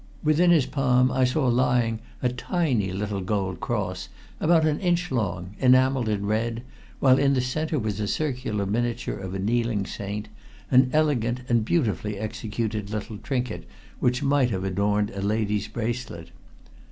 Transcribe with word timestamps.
Within 0.23 0.49
his 0.49 0.65
palm 0.65 1.11
I 1.11 1.25
saw 1.25 1.45
lying 1.47 1.99
a 2.23 2.29
tiny 2.29 2.91
little 2.91 3.21
gold 3.21 3.59
cross, 3.59 4.09
about 4.39 4.65
an 4.65 4.79
inch 4.79 5.11
long, 5.11 5.53
enameled 5.59 6.09
in 6.09 6.25
red, 6.25 6.63
while 6.99 7.19
in 7.19 7.35
the 7.35 7.39
center 7.41 7.77
was 7.77 7.99
a 7.99 8.07
circular 8.07 8.65
miniature 8.65 9.19
of 9.19 9.35
a 9.35 9.37
kneeling 9.37 9.85
saint, 9.85 10.27
an 10.71 10.89
elegant 10.91 11.41
and 11.47 11.63
beautifully 11.63 12.17
executed 12.17 12.89
little 12.89 13.19
trinket 13.19 13.67
which 13.99 14.23
might 14.23 14.49
have 14.49 14.63
adorned 14.63 15.11
a 15.11 15.21
lady's 15.21 15.67
bracelet. 15.67 16.31